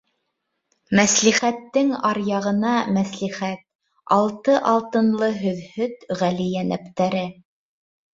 [0.99, 3.61] Мәслихәттең аръяғына мәслихәт,
[4.15, 7.23] Алты Алтынлы һөҙһөт ғәли йәнәптәре...